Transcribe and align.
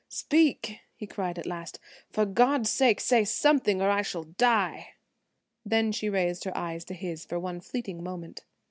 "Speak!" 0.09 0.79
he 0.95 1.05
cried 1.05 1.37
at 1.37 1.45
last, 1.45 1.77
"for 2.09 2.25
God 2.25 2.65
sake 2.65 2.99
say 2.99 3.23
something 3.23 3.83
or 3.83 3.91
I 3.91 4.01
shall 4.01 4.23
die!" 4.23 4.95
Then 5.63 5.91
she 5.91 6.09
raised 6.09 6.43
her 6.45 6.57
eyes 6.57 6.83
to 6.85 6.95
his 6.95 7.23
for 7.23 7.37
one 7.39 7.59
fleeting 7.61 8.01
moment. 8.03 8.43